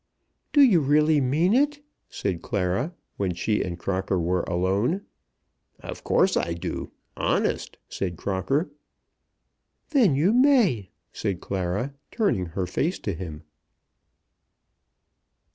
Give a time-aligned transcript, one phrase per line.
[0.51, 5.05] "Do you really mean it?" said Clara, when she and Crocker were alone.
[5.79, 8.71] "Of course I do, honest," said Crocker.
[9.91, 13.43] "Then you may," said Clara, turning her face to him.